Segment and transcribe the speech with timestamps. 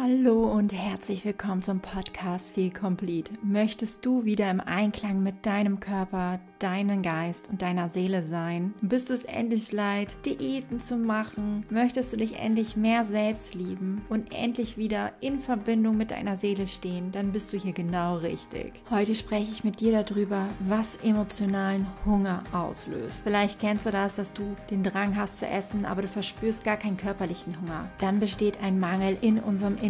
[0.00, 3.32] Hallo und herzlich willkommen zum Podcast Feel Complete.
[3.42, 8.74] Möchtest du wieder im Einklang mit deinem Körper, deinem Geist und deiner Seele sein?
[8.80, 11.66] Bist du es endlich leid, Diäten zu machen?
[11.68, 16.68] Möchtest du dich endlich mehr selbst lieben und endlich wieder in Verbindung mit deiner Seele
[16.68, 17.10] stehen?
[17.10, 18.74] Dann bist du hier genau richtig.
[18.90, 23.22] Heute spreche ich mit dir darüber, was emotionalen Hunger auslöst.
[23.24, 26.76] Vielleicht kennst du das, dass du den Drang hast zu essen, aber du verspürst gar
[26.76, 27.90] keinen körperlichen Hunger.
[27.98, 29.87] Dann besteht ein Mangel in unserem Inneren.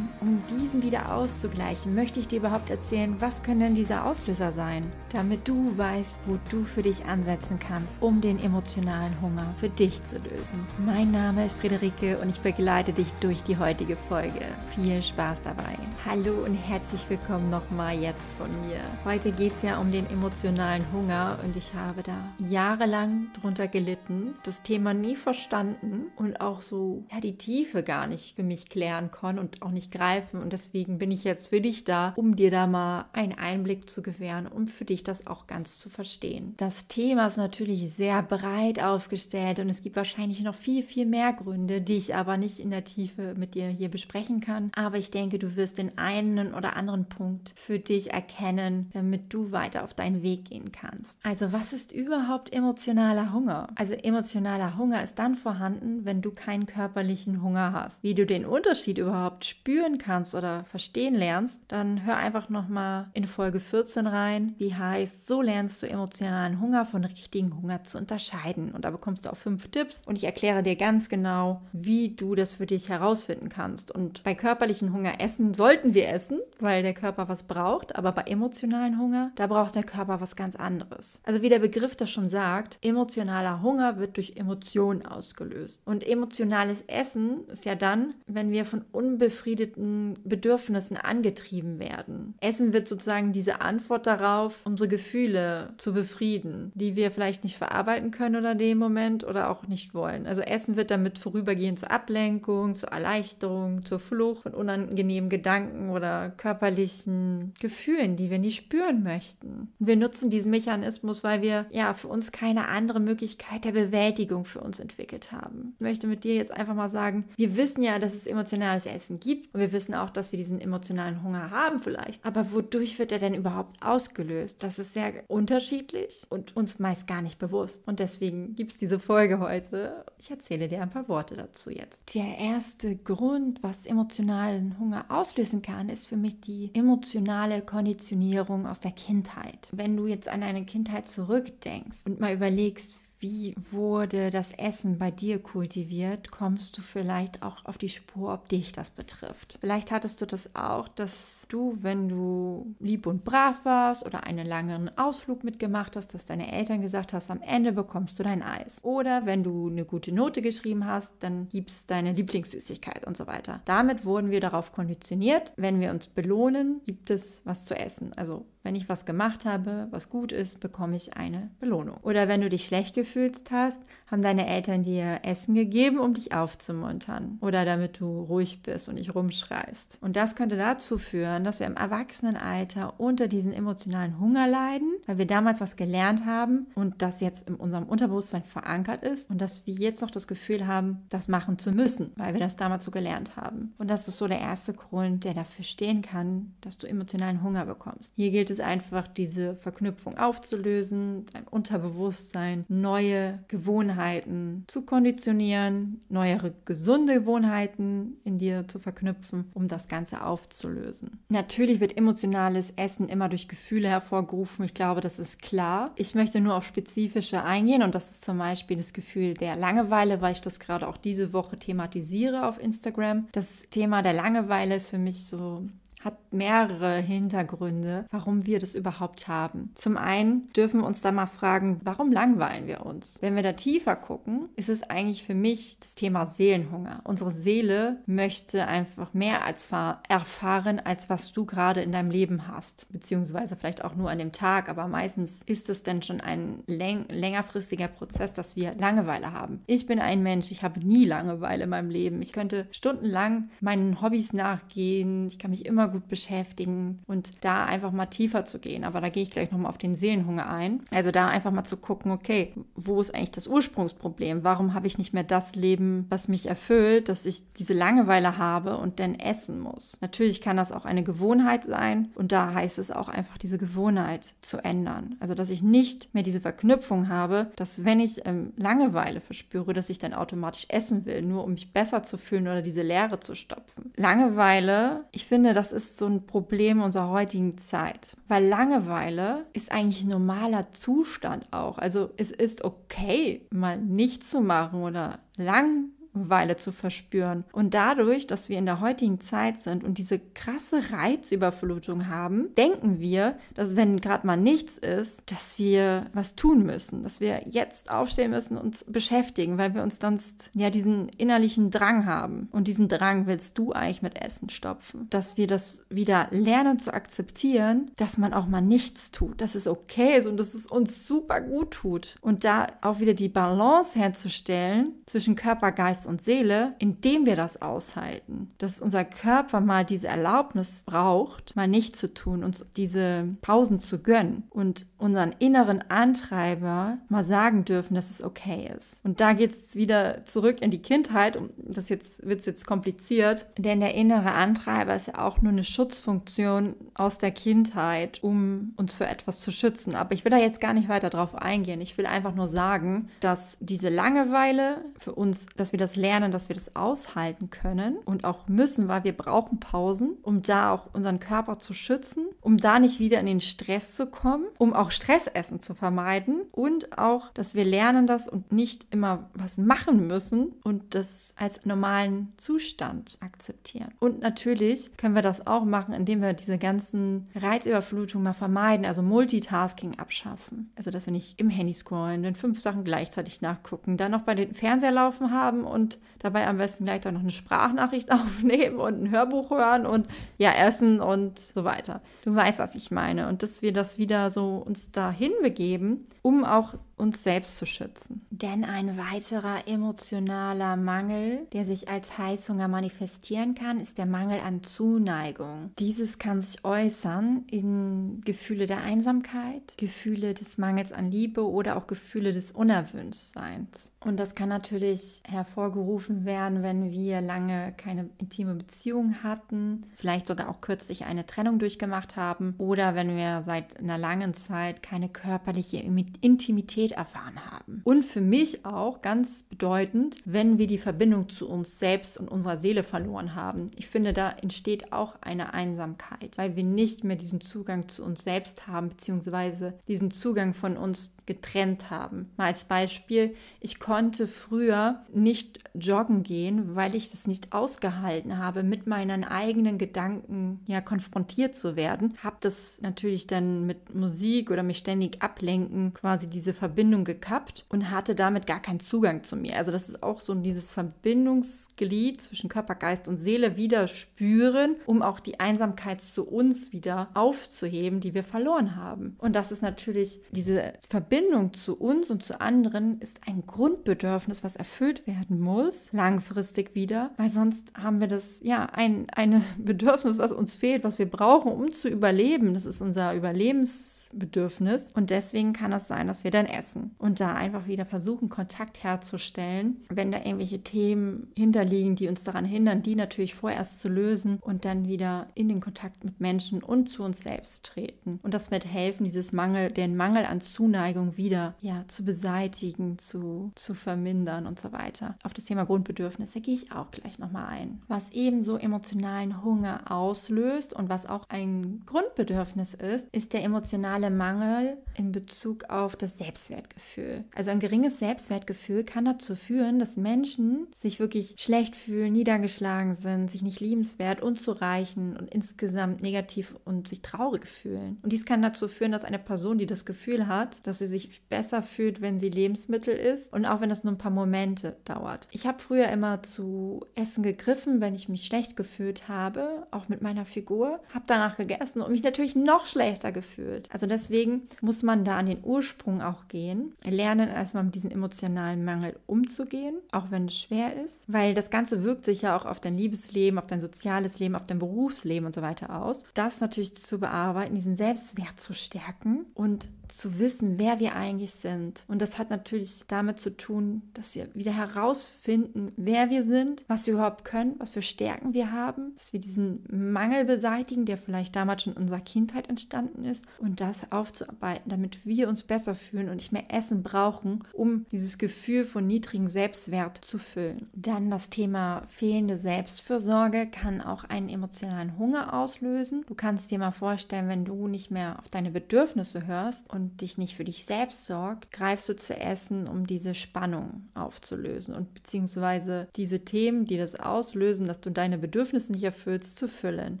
[0.20, 4.84] Um diesen wieder auszugleichen, möchte ich dir überhaupt erzählen, was können denn diese Auslöser sein,
[5.12, 10.02] damit du weißt, wo du für dich ansetzen kannst, um den emotionalen Hunger für dich
[10.02, 10.66] zu lösen.
[10.84, 14.40] Mein Name ist Friederike und ich begleite dich durch die heutige Folge.
[14.74, 15.78] Viel Spaß dabei.
[16.04, 18.80] Hallo und herzlich willkommen nochmal jetzt von mir.
[19.04, 24.34] Heute geht es ja um den emotionalen Hunger und ich habe da jahrelang drunter gelitten,
[24.42, 29.12] das Thema nie verstanden und auch so ja die Tiefe gar nicht für mich klären
[29.12, 30.40] konnte und auch nicht greifen.
[30.40, 34.02] Und deswegen bin ich jetzt für dich da, um dir da mal einen Einblick zu
[34.02, 36.54] gewähren, um für dich das auch ganz zu verstehen.
[36.56, 41.32] Das Thema ist natürlich sehr breit aufgestellt und es gibt wahrscheinlich noch viel, viel mehr
[41.32, 44.70] Gründe, die ich aber nicht in der Tiefe mit dir hier besprechen kann.
[44.74, 49.52] Aber ich denke, du wirst den einen oder anderen Punkt für dich erkennen, damit du
[49.52, 51.18] weiter auf deinen Weg gehen kannst.
[51.22, 53.68] Also was ist überhaupt emotionaler Hunger?
[53.74, 58.02] Also emotionaler Hunger ist dann vorhanden, wenn du keinen körperlichen Hunger hast.
[58.02, 63.06] Wie du den Unterschied überhaupt überhaupt spüren kannst oder verstehen lernst, dann hör einfach nochmal
[63.14, 67.96] in Folge 14 rein, die heißt, so lernst du emotionalen Hunger von richtigen Hunger zu
[67.96, 68.72] unterscheiden.
[68.72, 72.34] Und da bekommst du auch fünf Tipps und ich erkläre dir ganz genau, wie du
[72.34, 73.90] das für dich herausfinden kannst.
[73.90, 78.22] Und bei körperlichen Hunger essen sollten wir essen, weil der Körper was braucht, aber bei
[78.22, 81.22] emotionalen Hunger, da braucht der Körper was ganz anderes.
[81.24, 85.80] Also wie der Begriff das schon sagt, emotionaler Hunger wird durch Emotionen ausgelöst.
[85.86, 92.34] Und emotionales Essen ist ja dann, wenn wir von unbewussten unbefriedeten Bedürfnissen angetrieben werden.
[92.40, 98.10] Essen wird sozusagen diese Antwort darauf, unsere Gefühle zu befrieden, die wir vielleicht nicht verarbeiten
[98.10, 100.26] können oder dem Moment oder auch nicht wollen.
[100.26, 106.30] Also Essen wird damit vorübergehend zur Ablenkung, zur Erleichterung, zur Flucht von unangenehmen Gedanken oder
[106.30, 109.72] körperlichen Gefühlen, die wir nicht spüren möchten.
[109.78, 114.60] Wir nutzen diesen Mechanismus, weil wir ja für uns keine andere Möglichkeit der Bewältigung für
[114.60, 115.74] uns entwickelt haben.
[115.78, 119.03] Ich möchte mit dir jetzt einfach mal sagen, wir wissen ja, dass es emotionales Essen
[119.04, 119.54] Essen gibt.
[119.54, 122.24] Und wir wissen auch, dass wir diesen emotionalen Hunger haben vielleicht.
[122.24, 124.62] Aber wodurch wird er denn überhaupt ausgelöst?
[124.62, 127.86] Das ist sehr unterschiedlich und uns meist gar nicht bewusst.
[127.86, 130.04] Und deswegen gibt es diese Folge heute.
[130.18, 132.14] Ich erzähle dir ein paar Worte dazu jetzt.
[132.14, 138.80] Der erste Grund, was emotionalen Hunger auslösen kann, ist für mich die emotionale Konditionierung aus
[138.80, 139.68] der Kindheit.
[139.72, 145.10] Wenn du jetzt an deine Kindheit zurückdenkst und mal überlegst, wie wurde das Essen bei
[145.10, 149.56] dir kultiviert, kommst du vielleicht auch auf die Spur, ob dich das betrifft.
[149.62, 154.46] Vielleicht hattest du das auch, dass du, wenn du lieb und brav warst oder einen
[154.46, 158.78] langen Ausflug mitgemacht hast, dass deine Eltern gesagt hast, am Ende bekommst du dein Eis.
[158.82, 163.62] Oder wenn du eine gute Note geschrieben hast, dann gibst deine Lieblingssüßigkeit und so weiter.
[163.64, 168.12] Damit wurden wir darauf konditioniert, wenn wir uns belohnen, gibt es was zu essen.
[168.16, 171.98] Also wenn ich was gemacht habe, was gut ist, bekomme ich eine Belohnung.
[172.02, 173.78] Oder wenn du dich schlecht gefühlt hast,
[174.10, 177.38] haben deine Eltern dir Essen gegeben, um dich aufzumuntern.
[177.40, 179.98] Oder damit du ruhig bist und nicht rumschreist.
[180.00, 185.18] Und das könnte dazu führen, dass wir im Erwachsenenalter unter diesen emotionalen Hunger leiden, weil
[185.18, 189.66] wir damals was gelernt haben und das jetzt in unserem Unterbewusstsein verankert ist und dass
[189.66, 192.90] wir jetzt noch das Gefühl haben, das machen zu müssen, weil wir das damals so
[192.90, 193.74] gelernt haben.
[193.76, 197.66] Und das ist so der erste Grund, der dafür stehen kann, dass du emotionalen Hunger
[197.66, 198.12] bekommst.
[198.16, 206.54] Hier gilt es es einfach, diese Verknüpfung aufzulösen, dein Unterbewusstsein, neue Gewohnheiten zu konditionieren, neuere
[206.64, 211.20] gesunde Gewohnheiten in dir zu verknüpfen, um das Ganze aufzulösen.
[211.28, 214.64] Natürlich wird emotionales Essen immer durch Gefühle hervorgerufen.
[214.64, 215.92] Ich glaube, das ist klar.
[215.96, 220.20] Ich möchte nur auf spezifische eingehen und das ist zum Beispiel das Gefühl der Langeweile,
[220.20, 223.28] weil ich das gerade auch diese Woche thematisiere auf Instagram.
[223.32, 225.66] Das Thema der Langeweile ist für mich so
[226.04, 229.70] hat mehrere Hintergründe, warum wir das überhaupt haben.
[229.74, 233.18] Zum einen dürfen wir uns da mal fragen, warum langweilen wir uns?
[233.20, 237.00] Wenn wir da tiefer gucken, ist es eigentlich für mich das Thema Seelenhunger.
[237.04, 239.68] Unsere Seele möchte einfach mehr als
[240.08, 244.32] erfahren, als was du gerade in deinem Leben hast, beziehungsweise vielleicht auch nur an dem
[244.32, 249.62] Tag, aber meistens ist es denn schon ein läng längerfristiger Prozess, dass wir Langeweile haben.
[249.66, 252.20] Ich bin ein Mensch, ich habe nie Langeweile in meinem Leben.
[252.20, 257.92] Ich könnte stundenlang meinen Hobbys nachgehen, ich kann mich immer gut beschäftigen und da einfach
[257.92, 258.84] mal tiefer zu gehen.
[258.84, 260.82] Aber da gehe ich gleich nochmal auf den Seelenhunger ein.
[260.90, 264.44] Also da einfach mal zu gucken, okay, wo ist eigentlich das Ursprungsproblem?
[264.44, 268.76] Warum habe ich nicht mehr das Leben, was mich erfüllt, dass ich diese Langeweile habe
[268.76, 269.96] und dann essen muss?
[270.00, 274.34] Natürlich kann das auch eine Gewohnheit sein und da heißt es auch einfach, diese Gewohnheit
[274.40, 275.16] zu ändern.
[275.20, 279.90] Also dass ich nicht mehr diese Verknüpfung habe, dass wenn ich ähm, Langeweile verspüre, dass
[279.90, 283.34] ich dann automatisch essen will, nur um mich besser zu fühlen oder diese Leere zu
[283.34, 283.92] stopfen.
[283.96, 290.04] Langeweile, ich finde, das ist so ein Problem unserer heutigen Zeit, weil Langeweile ist eigentlich
[290.04, 291.78] normaler Zustand auch.
[291.78, 297.44] Also es ist okay, mal nichts zu machen oder lang Weile zu verspüren.
[297.52, 303.00] Und dadurch, dass wir in der heutigen Zeit sind und diese krasse Reizüberflutung haben, denken
[303.00, 307.90] wir, dass wenn gerade mal nichts ist, dass wir was tun müssen, dass wir jetzt
[307.90, 312.48] aufstehen müssen und uns beschäftigen, weil wir uns sonst ja diesen innerlichen Drang haben.
[312.50, 315.06] Und diesen Drang willst du eigentlich mit Essen stopfen.
[315.10, 319.66] Dass wir das wieder lernen zu akzeptieren, dass man auch mal nichts tut, dass es
[319.66, 322.16] okay ist und dass es uns super gut tut.
[322.20, 327.36] Und da auch wieder die Balance herzustellen zwischen Körper, Geist Geist und Seele, indem wir
[327.36, 328.52] das aushalten.
[328.58, 333.98] Dass unser Körper mal diese Erlaubnis braucht, mal nicht zu tun, uns diese Pausen zu
[333.98, 339.04] gönnen und unseren inneren Antreiber mal sagen dürfen, dass es okay ist.
[339.04, 341.36] Und da geht es wieder zurück in die Kindheit.
[341.36, 345.64] Und das jetzt wird jetzt kompliziert, denn der innere Antreiber ist ja auch nur eine
[345.64, 349.94] Schutzfunktion aus der Kindheit, um uns für etwas zu schützen.
[349.94, 351.80] Aber ich will da jetzt gar nicht weiter drauf eingehen.
[351.80, 356.48] Ich will einfach nur sagen, dass diese Langeweile für uns, dass wir das lernen, dass
[356.48, 361.20] wir das aushalten können und auch müssen, weil wir brauchen Pausen, um da auch unseren
[361.20, 365.62] Körper zu schützen, um da nicht wieder in den Stress zu kommen, um auch Stressessen
[365.62, 370.94] zu vermeiden und auch, dass wir lernen das und nicht immer was machen müssen und
[370.94, 373.92] das als normalen Zustand akzeptieren.
[374.00, 379.02] Und natürlich können wir das auch machen, indem wir diese ganzen Reizüberflutungen mal vermeiden, also
[379.02, 380.72] Multitasking abschaffen.
[380.76, 384.34] Also, dass wir nicht im Handy scrollen, dann fünf Sachen gleichzeitig nachgucken, dann noch bei
[384.34, 388.78] den Fernseher laufen haben und und dabei am besten gleich dann noch eine Sprachnachricht aufnehmen
[388.78, 390.08] und ein Hörbuch hören und
[390.38, 392.00] ja, essen und so weiter.
[392.24, 393.28] Du weißt, was ich meine.
[393.28, 398.26] Und dass wir das wieder so uns dahin begeben, um auch uns selbst zu schützen.
[398.30, 404.62] Denn ein weiterer emotionaler Mangel, der sich als Heißhunger manifestieren kann, ist der Mangel an
[404.62, 405.70] Zuneigung.
[405.78, 411.86] Dieses kann sich äußern in Gefühle der Einsamkeit, Gefühle des Mangels an Liebe oder auch
[411.86, 413.92] Gefühle des Unerwünschtseins.
[414.00, 420.50] Und das kann natürlich hervorgerufen werden, wenn wir lange keine intime Beziehung hatten, vielleicht sogar
[420.50, 425.78] auch kürzlich eine Trennung durchgemacht haben oder wenn wir seit einer langen Zeit keine körperliche
[425.78, 427.80] Intimität erfahren haben.
[427.84, 432.56] Und für mich auch ganz bedeutend, wenn wir die Verbindung zu uns selbst und unserer
[432.56, 433.70] Seele verloren haben.
[433.76, 438.24] Ich finde, da entsteht auch eine Einsamkeit, weil wir nicht mehr diesen Zugang zu uns
[438.24, 442.30] selbst haben, beziehungsweise diesen Zugang von uns getrennt haben.
[442.36, 448.62] Mal als Beispiel, ich konnte früher nicht joggen gehen, weil ich das nicht ausgehalten habe,
[448.62, 452.16] mit meinen eigenen Gedanken ja konfrontiert zu werden.
[452.22, 457.90] Habe das natürlich dann mit Musik oder mich ständig ablenken, quasi diese Verbindung gekappt und
[457.90, 459.56] hatte damit gar keinen Zugang zu mir.
[459.56, 465.02] Also das ist auch so dieses Verbindungsglied zwischen Körper, Geist und Seele wieder spüren, um
[465.02, 469.16] auch die Einsamkeit zu uns wieder aufzuheben, die wir verloren haben.
[469.18, 474.56] Und das ist natürlich diese Verbindung zu uns und zu anderen ist ein Grundbedürfnis, was
[474.56, 480.32] erfüllt werden muss langfristig wieder, weil sonst haben wir das, ja, ein eine Bedürfnis, was
[480.32, 482.54] uns fehlt, was wir brauchen, um zu überleben.
[482.54, 484.90] Das ist unser Überlebensbedürfnis.
[484.94, 488.82] Und deswegen kann es sein, dass wir dann essen und da einfach wieder versuchen, Kontakt
[488.82, 494.38] herzustellen, wenn da irgendwelche Themen hinterliegen, die uns daran hindern, die natürlich vorerst zu lösen
[494.40, 498.18] und dann wieder in den Kontakt mit Menschen und zu uns selbst treten.
[498.22, 503.52] Und das wird helfen, dieses Mangel, den Mangel an Zuneigung wieder ja, zu beseitigen, zu,
[503.54, 505.16] zu vermindern und so weiter.
[505.22, 507.82] Auf das Thema Grundbedürfnisse gehe ich auch gleich nochmal ein.
[507.88, 514.78] Was ebenso emotionalen Hunger auslöst und was auch ein Grundbedürfnis ist, ist der emotionale Mangel
[514.96, 516.16] in Bezug auf das
[516.54, 517.24] Selbstwertgefühl.
[517.34, 523.30] Also ein geringes Selbstwertgefühl kann dazu führen, dass Menschen sich wirklich schlecht fühlen, niedergeschlagen sind,
[523.30, 527.98] sich nicht liebenswert, unzureichend und insgesamt negativ und sich traurig fühlen.
[528.02, 531.22] Und dies kann dazu führen, dass eine Person, die das Gefühl hat, dass sie sich
[531.28, 535.28] besser fühlt, wenn sie Lebensmittel isst und auch wenn das nur ein paar Momente dauert.
[535.30, 540.02] Ich habe früher immer zu Essen gegriffen, wenn ich mich schlecht gefühlt habe, auch mit
[540.02, 543.68] meiner Figur, habe danach gegessen und mich natürlich noch schlechter gefühlt.
[543.72, 546.74] Also deswegen muss man da an den Ursprung auch gehen umzugehen.
[546.84, 551.82] Lernen erstmal mit diesem emotionalen Mangel umzugehen, auch wenn es schwer ist, weil das Ganze
[551.82, 555.34] wirkt sich ja auch auf dein Liebesleben, auf dein soziales Leben, auf dein Berufsleben und
[555.34, 556.04] so weiter aus.
[556.14, 561.84] Das natürlich zu bearbeiten, diesen Selbstwert zu stärken und zu wissen, wer wir eigentlich sind.
[561.88, 566.86] Und das hat natürlich damit zu tun, dass wir wieder herausfinden, wer wir sind, was
[566.86, 571.36] wir überhaupt können, was für Stärken wir haben, dass wir diesen Mangel beseitigen, der vielleicht
[571.36, 576.08] damals schon in unserer Kindheit entstanden ist und das aufzuarbeiten, damit wir uns besser fühlen
[576.08, 580.68] und nicht mehr Essen brauchen, um dieses Gefühl von niedrigem Selbstwert zu füllen.
[580.74, 586.04] Dann das Thema fehlende Selbstfürsorge kann auch einen emotionalen Hunger auslösen.
[586.06, 590.18] Du kannst dir mal vorstellen, wenn du nicht mehr auf deine Bedürfnisse hörst und dich
[590.18, 595.88] nicht für dich selbst sorgt, greifst du zu essen, um diese Spannung aufzulösen und beziehungsweise
[595.96, 600.00] diese Themen, die das auslösen, dass du deine Bedürfnisse nicht erfüllst, zu füllen.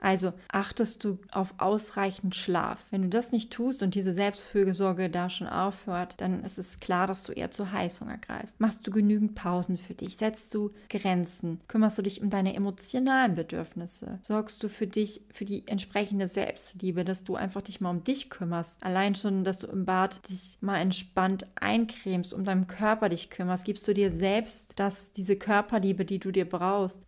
[0.00, 2.84] Also achtest du auf ausreichend Schlaf.
[2.90, 7.06] Wenn du das nicht tust und diese Selbstfürsorge da schon aufhört, dann ist es klar,
[7.06, 8.60] dass du eher zu Heißhunger greifst.
[8.60, 10.16] Machst du genügend Pausen für dich?
[10.16, 11.60] Setzt du Grenzen?
[11.68, 14.18] Kümmerst du dich um deine emotionalen Bedürfnisse?
[14.22, 18.30] Sorgst du für dich, für die entsprechende Selbstliebe, dass du einfach dich mal um dich
[18.30, 18.82] kümmerst?
[18.82, 23.64] Allein schon, dass du im Bad dich mal entspannt eincremst, um deinen Körper dich kümmerst,
[23.64, 27.00] gibst du dir selbst das, diese Körperliebe, die du dir brauchst.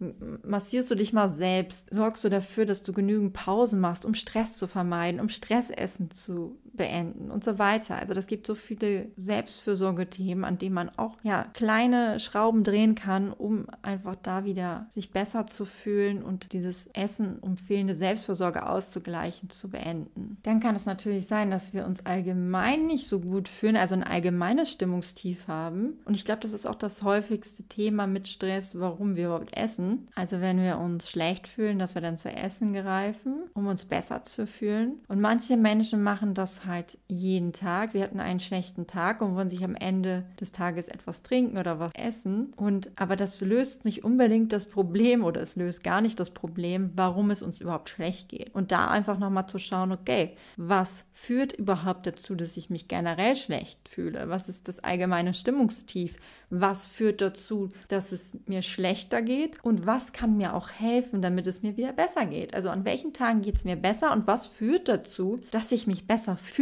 [0.45, 1.93] Massierst du dich mal selbst?
[1.93, 6.59] Sorgst du dafür, dass du genügend Pausen machst, um Stress zu vermeiden, um Stressessen zu
[6.79, 7.97] beenden und so weiter.
[7.97, 13.33] Also das gibt so viele Selbstfürsorgethemen, an denen man auch ja kleine Schrauben drehen kann,
[13.33, 19.51] um einfach da wieder sich besser zu fühlen und dieses Essen, um fehlende Selbstfürsorge auszugleichen,
[19.51, 20.39] zu beenden.
[20.43, 24.05] Dann kann es natürlich sein, dass wir uns allgemein nicht so gut fühlen, also ein
[24.05, 25.99] allgemeines Stimmungstief haben.
[26.05, 30.07] Und ich glaube, das ist auch das häufigste Thema mit Stress, warum wir überhaupt essen.
[30.15, 34.23] Also wenn wir uns schlecht fühlen, dass wir dann zu essen greifen, um uns besser
[34.23, 35.01] zu fühlen.
[35.09, 37.91] Und manche Menschen machen das halt jeden Tag.
[37.91, 41.81] Sie hatten einen schlechten Tag und wollen sich am Ende des Tages etwas trinken oder
[41.81, 42.53] was essen.
[42.57, 46.93] Und aber das löst nicht unbedingt das Problem oder es löst gar nicht das Problem,
[46.95, 48.55] warum es uns überhaupt schlecht geht.
[48.55, 53.35] Und da einfach nochmal zu schauen, okay, was führt überhaupt dazu, dass ich mich generell
[53.35, 54.29] schlecht fühle?
[54.29, 56.17] Was ist das allgemeine Stimmungstief?
[56.51, 59.63] Was führt dazu, dass es mir schlechter geht?
[59.65, 62.55] Und was kann mir auch helfen, damit es mir wieder besser geht?
[62.55, 66.07] Also an welchen Tagen geht es mir besser und was führt dazu, dass ich mich
[66.07, 66.58] besser fühle?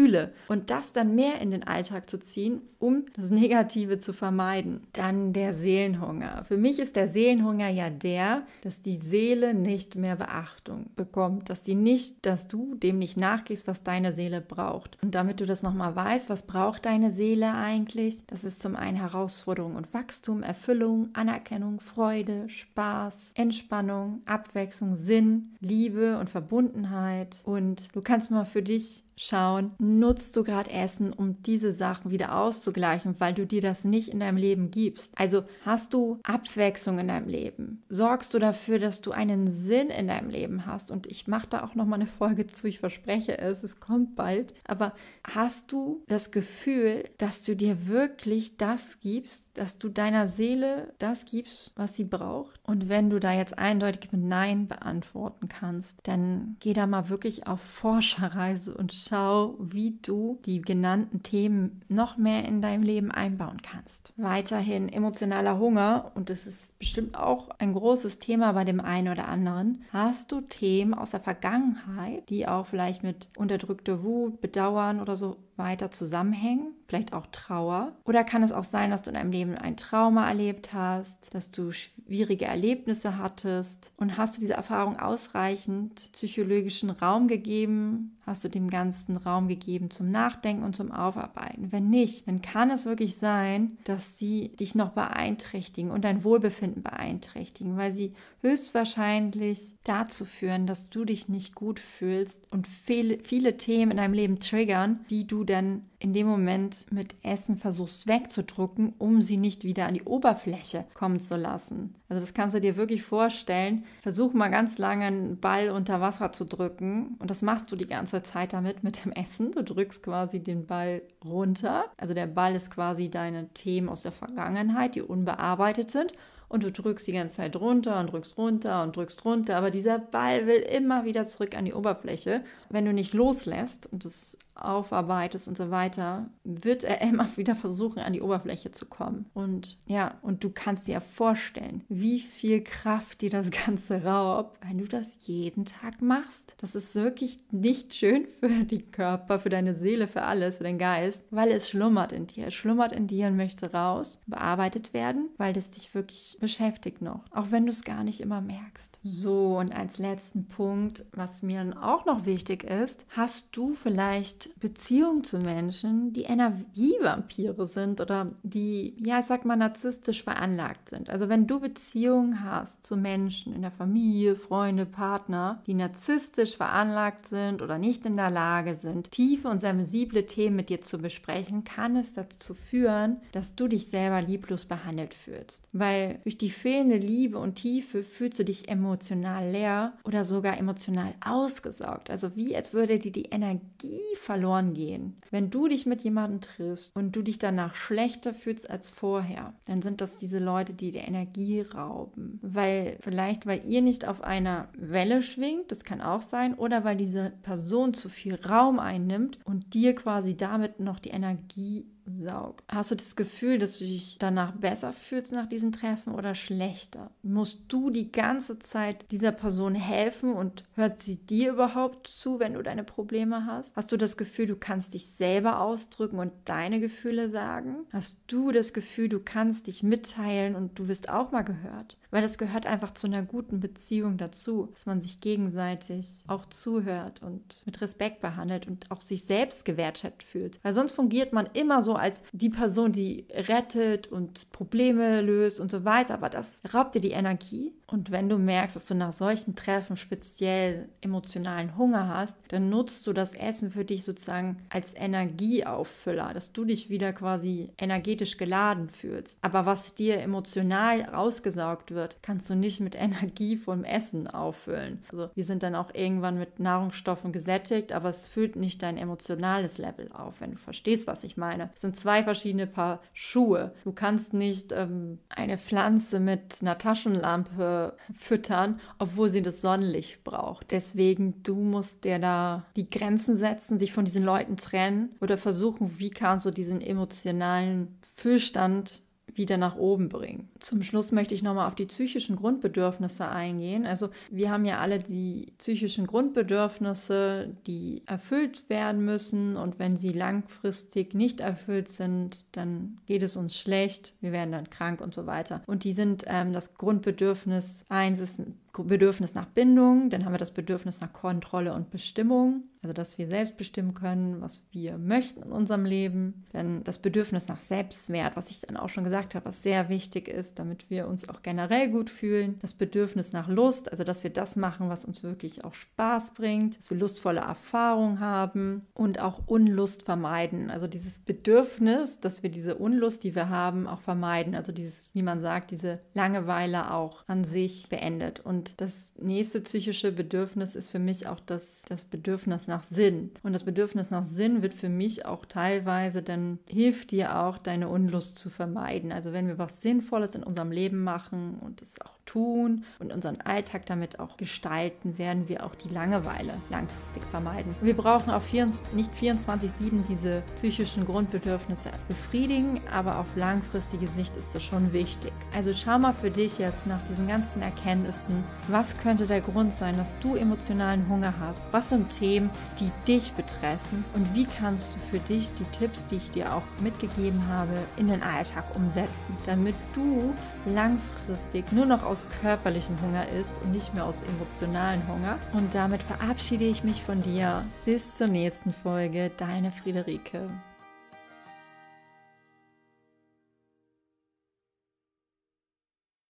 [0.49, 4.87] Und das dann mehr in den Alltag zu ziehen, um das Negative zu vermeiden.
[4.93, 6.45] Dann der Seelenhunger.
[6.45, 11.65] Für mich ist der Seelenhunger ja der, dass die Seele nicht mehr Beachtung bekommt, dass
[11.65, 14.99] sie nicht, dass du dem nicht nachgehst, was deine Seele braucht.
[15.03, 18.19] Und damit du das nochmal weißt, was braucht deine Seele eigentlich?
[18.27, 26.19] Das ist zum einen Herausforderung und Wachstum, Erfüllung, Anerkennung, Freude, Spaß, Entspannung, Abwechslung, Sinn, Liebe
[26.19, 27.41] und Verbundenheit.
[27.45, 32.39] Und du kannst mal für dich schauen, nutzt du gerade Essen, um diese Sachen wieder
[32.39, 35.13] auszugleichen, weil du dir das nicht in deinem Leben gibst.
[35.17, 37.83] Also hast du Abwechslung in deinem Leben?
[37.89, 40.91] Sorgst du dafür, dass du einen Sinn in deinem Leben hast?
[40.91, 44.17] Und ich mache da auch noch mal eine Folge zu, ich verspreche es, es kommt
[44.17, 44.53] bald.
[44.65, 44.93] Aber
[45.25, 51.25] hast du das Gefühl, dass du dir wirklich das gibst, dass du deiner Seele das
[51.25, 52.61] gibst, was sie braucht?
[52.63, 57.47] Und wenn du da jetzt eindeutig mit Nein beantworten kannst, dann geh da mal wirklich
[57.47, 63.63] auf Forscherreise und schau, wie du die genannten Themen noch mehr in deinem Leben einbauen
[63.63, 64.13] kannst.
[64.17, 69.29] Weiterhin emotionaler Hunger, und das ist bestimmt auch ein großes Thema bei dem einen oder
[69.29, 69.85] anderen.
[69.93, 75.37] Hast du Themen aus der Vergangenheit, die auch vielleicht mit unterdrückter Wut, Bedauern oder so
[75.57, 77.93] weiter zusammenhängen, vielleicht auch Trauer.
[78.05, 81.51] Oder kann es auch sein, dass du in deinem Leben ein Trauma erlebt hast, dass
[81.51, 88.13] du schwierige Erlebnisse hattest und hast du diese Erfahrung ausreichend psychologischen Raum gegeben?
[88.27, 91.71] Hast du dem ganzen Raum gegeben zum Nachdenken und zum Aufarbeiten?
[91.71, 96.83] Wenn nicht, dann kann es wirklich sein, dass sie dich noch beeinträchtigen und dein Wohlbefinden
[96.83, 103.57] beeinträchtigen, weil sie höchstwahrscheinlich dazu führen, dass du dich nicht gut fühlst und viele, viele
[103.57, 108.95] Themen in deinem Leben triggern, die du dann in dem Moment mit Essen versuchst wegzudrücken,
[108.99, 111.95] um sie nicht wieder an die Oberfläche kommen zu lassen.
[112.09, 113.85] Also das kannst du dir wirklich vorstellen.
[114.03, 117.87] Versuch mal ganz lange einen Ball unter Wasser zu drücken und das machst du die
[117.87, 119.53] ganze Zeit damit mit dem Essen.
[119.53, 121.87] Du drückst quasi den Ball runter.
[121.97, 126.13] Also der Ball ist quasi deine Themen aus der Vergangenheit, die unbearbeitet sind
[126.49, 129.99] und du drückst die ganze Zeit runter und drückst runter und drückst runter, aber dieser
[129.99, 132.45] Ball will immer wieder zurück an die Oberfläche.
[132.71, 137.99] Wenn du nicht loslässt und es aufarbeitest und so weiter, wird er immer wieder versuchen,
[137.99, 139.27] an die Oberfläche zu kommen.
[139.35, 144.79] Und ja, und du kannst dir vorstellen, wie viel Kraft dir das Ganze raubt, wenn
[144.79, 146.55] du das jeden Tag machst.
[146.59, 150.79] Das ist wirklich nicht schön für den Körper, für deine Seele, für alles, für den
[150.79, 152.49] Geist, weil es schlummert in dir.
[152.49, 157.25] Es schlummert in dir und möchte raus, bearbeitet werden, weil das dich wirklich beschäftigt noch.
[157.31, 158.99] Auch wenn du es gar nicht immer merkst.
[159.03, 165.25] So, und als letzten Punkt, was mir auch noch wichtig ist, hast du vielleicht Beziehungen
[165.25, 171.11] zu Menschen, die Energievampire sind oder die, ja, ich sag mal, narzisstisch veranlagt sind.
[171.11, 177.29] Also wenn du Beziehungen hast zu Menschen in der Familie, Freunde, Partner, die narzisstisch veranlagt
[177.29, 181.65] sind oder nicht in der Lage sind, tiefe und sensible Themen mit dir zu besprechen,
[181.65, 185.69] kann es dazu führen, dass du dich selber lieblos behandelt fühlst.
[185.73, 191.15] Weil durch die fehlende Liebe und Tiefe fühlst du dich emotional leer oder sogar emotional
[191.25, 192.11] ausgesaugt.
[192.11, 194.36] Also wie als würde dir die Energie verloren
[194.75, 195.17] gehen.
[195.31, 199.83] Wenn du dich mit jemandem triffst und du dich danach schlechter fühlst als vorher, dann
[199.83, 202.39] sind das diese Leute, die dir Energie rauben.
[202.43, 206.97] Weil vielleicht, weil ihr nicht auf einer Welle schwingt, das kann auch sein, oder weil
[206.97, 212.65] diese Person zu viel Raum einnimmt und dir quasi damit noch die Energie saugt.
[212.69, 217.11] Hast du das Gefühl, dass du dich danach besser fühlst nach diesem Treffen oder schlechter?
[217.23, 222.55] Musst du die ganze Zeit dieser Person helfen und hört sie dir überhaupt zu, wenn
[222.55, 223.75] du deine Probleme hast?
[223.77, 227.87] Hast du das Gefühl, du kannst dich selber ausdrücken und deine Gefühle sagen?
[227.93, 231.97] Hast du das Gefühl, du kannst dich mitteilen und du wirst auch mal gehört?
[232.11, 237.23] Weil das gehört einfach zu einer guten Beziehung dazu, dass man sich gegenseitig auch zuhört
[237.23, 240.59] und mit Respekt behandelt und auch sich selbst gewertschätzt fühlt.
[240.63, 245.71] Weil sonst fungiert man immer so als die Person, die rettet und Probleme löst und
[245.71, 246.15] so weiter.
[246.15, 247.73] Aber das raubt dir die Energie.
[247.89, 253.07] Und wenn du merkst, dass du nach solchen Treffen speziell emotionalen Hunger hast, dann nutzt
[253.07, 258.89] du das Essen für dich sozusagen als Energieauffüller, dass du dich wieder quasi energetisch geladen
[258.89, 259.39] fühlst.
[259.41, 265.05] Aber was dir emotional rausgesaugt wird, kannst du nicht mit Energie vom Essen auffüllen.
[265.13, 269.79] Also wir sind dann auch irgendwann mit Nahrungsstoffen gesättigt, aber es füllt nicht dein emotionales
[269.79, 271.71] Level auf, wenn du verstehst, was ich meine.
[271.75, 273.73] Es sind zwei verschiedene Paar Schuhe.
[273.85, 280.71] Du kannst nicht ähm, eine Pflanze mit einer Taschenlampe füttern, obwohl sie das Sonnenlicht braucht.
[280.71, 285.99] Deswegen, du musst dir da die Grenzen setzen, sich von diesen Leuten trennen oder versuchen,
[285.99, 289.03] wie kannst du diesen emotionalen Füllstand
[289.39, 290.49] wieder nach oben bringen.
[290.61, 293.87] Zum Schluss möchte ich nochmal auf die psychischen Grundbedürfnisse eingehen.
[293.87, 300.13] Also wir haben ja alle die psychischen Grundbedürfnisse, die erfüllt werden müssen und wenn sie
[300.13, 305.27] langfristig nicht erfüllt sind, dann geht es uns schlecht, wir werden dann krank und so
[305.27, 305.63] weiter.
[305.67, 308.41] Und die sind ähm, das Grundbedürfnis 1 ist
[308.85, 313.27] Bedürfnis nach Bindung, dann haben wir das Bedürfnis nach Kontrolle und Bestimmung, also dass wir
[313.27, 316.45] selbst bestimmen können, was wir möchten in unserem Leben.
[316.53, 320.29] Dann das Bedürfnis nach Selbstwert, was ich dann auch schon gesagt habe, was sehr wichtig
[320.29, 322.59] ist, damit wir uns auch generell gut fühlen.
[322.61, 326.79] Das Bedürfnis nach Lust, also dass wir das machen, was uns wirklich auch Spaß bringt,
[326.79, 330.71] dass wir lustvolle Erfahrungen haben und auch Unlust vermeiden.
[330.71, 334.55] Also dieses Bedürfnis, dass wir diese Unlust, die wir haben, auch vermeiden.
[334.55, 338.41] Also dieses, wie man sagt, diese Langeweile auch an sich beendet.
[338.41, 343.31] Und das nächste psychische Bedürfnis ist für mich auch das, das Bedürfnis nach Sinn.
[343.43, 347.89] Und das Bedürfnis nach Sinn wird für mich auch teilweise dann hilft dir auch, deine
[347.89, 349.13] Unlust zu vermeiden.
[349.13, 353.41] Also wenn wir was Sinnvolles in unserem Leben machen und es auch tun und unseren
[353.41, 357.75] Alltag damit auch gestalten, werden wir auch die Langeweile langfristig vermeiden.
[357.81, 364.63] Wir brauchen 24, nicht 24-7 diese psychischen Grundbedürfnisse befriedigen, aber auf langfristige Sicht ist das
[364.63, 365.33] schon wichtig.
[365.55, 369.97] Also schau mal für dich jetzt nach diesen ganzen Erkenntnissen, was könnte der Grund sein,
[369.97, 371.63] dass du emotionalen Hunger hast?
[371.71, 374.05] Was sind Themen, die dich betreffen?
[374.15, 378.09] Und wie kannst du für dich die Tipps, die ich dir auch mitgegeben habe, in
[378.09, 380.35] den Alltag umsetzen, damit du
[380.67, 385.39] langfristig nur noch aus körperlichen Hunger isst und nicht mehr aus emotionalen Hunger.
[385.53, 387.65] Und damit verabschiede ich mich von dir.
[387.85, 389.31] Bis zur nächsten Folge.
[389.37, 390.49] Deine Friederike.